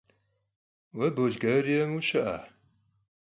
Vue 0.95 1.09
Bolgariêm 1.15 1.91
yişı'a? 1.97 2.35